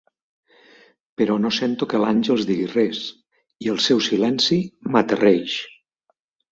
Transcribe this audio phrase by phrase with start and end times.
[1.21, 3.05] Però no sento que l'Àngels digui res
[3.67, 4.63] i el seu silenci
[4.97, 5.59] m'aterreix.